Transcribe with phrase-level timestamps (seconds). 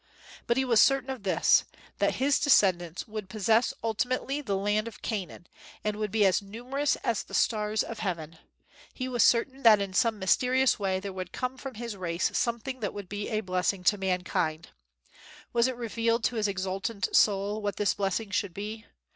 [0.47, 1.63] But he was certain of this,
[1.99, 5.45] that his descendants would possess ultimately the land of Canaan,
[5.83, 8.39] and would be as numerous as the stars of heaven.
[8.95, 12.79] He was certain that in some mysterious way there would come from his race something
[12.79, 14.69] that would be a blessing to mankind.
[15.53, 18.87] Was it revealed to his exultant soul what this blessing should be?